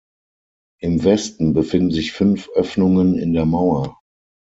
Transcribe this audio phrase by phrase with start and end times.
[0.79, 3.99] Im Westen befinden sich fünf Öffnungen in der Mauer.